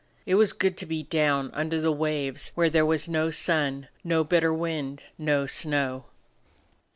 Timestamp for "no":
3.07-3.29, 4.03-4.23, 5.19-5.45